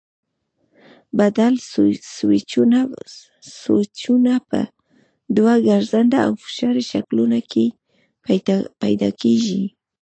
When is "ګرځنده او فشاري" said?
5.69-6.83